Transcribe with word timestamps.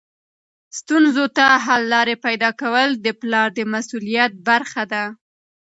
ستونزو 0.77 1.25
ته 1.37 1.45
حل 1.65 1.81
لارې 1.93 2.15
پیدا 2.25 2.49
کول 2.61 2.89
د 3.05 3.07
پلار 3.19 3.47
د 3.57 3.59
مسؤلیت 3.73 4.31
برخه 4.47 4.83
ده. 4.91 5.03